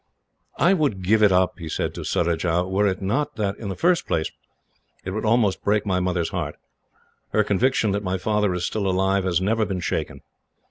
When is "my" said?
5.85-5.99, 8.01-8.17